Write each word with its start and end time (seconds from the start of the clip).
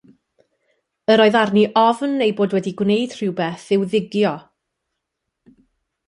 Yr 1.15 1.21
oedd 1.25 1.35
arni 1.41 1.65
ofn 1.81 2.15
ei 2.27 2.31
bod 2.39 2.55
wedi 2.57 2.73
gwneud 2.79 3.13
rhywbeth 3.17 3.67
i'w 3.77 3.85
ddigio. 3.91 4.33